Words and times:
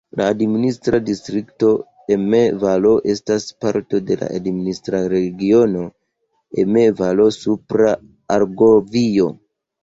La 0.19 0.27
administra 0.35 0.99
distrikto 1.09 1.67
Emme-Valo 2.15 2.93
estas 3.15 3.45
parto 3.65 3.99
de 4.07 4.17
la 4.23 4.29
administra 4.39 5.03
regiono 5.13 5.85
Emme-Valo-Supra 6.65 7.93
Argovio. 8.41 9.31